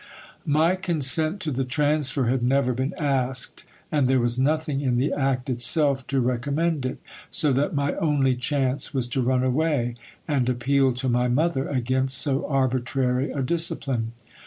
[0.47, 5.13] My consent to the transfer had never been asked, and there was nothing in the
[5.13, 6.97] act itself to recom mend it;
[7.29, 9.93] so that my only chance was to run away,
[10.27, 14.13] and appeal to my mother against so arbitrary a discipline.